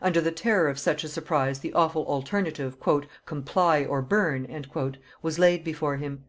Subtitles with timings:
[0.00, 2.78] Under the terror of such a surprise the awful alternative
[3.26, 4.64] "Comply or burn"
[5.20, 6.24] was laid before him.